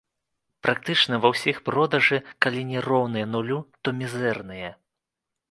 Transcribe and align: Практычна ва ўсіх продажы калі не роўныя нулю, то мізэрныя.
Практычна 0.67 1.19
ва 1.25 1.29
ўсіх 1.33 1.59
продажы 1.69 2.19
калі 2.47 2.65
не 2.71 2.79
роўныя 2.87 3.29
нулю, 3.35 3.61
то 3.83 3.87
мізэрныя. 4.01 4.75